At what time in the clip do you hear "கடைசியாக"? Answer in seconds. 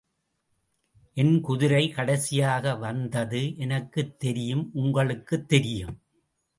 1.89-2.75